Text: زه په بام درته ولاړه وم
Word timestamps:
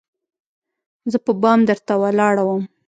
زه 1.11 1.17
په 1.25 1.31
بام 1.41 1.59
درته 1.69 1.93
ولاړه 2.01 2.43
وم 2.45 2.63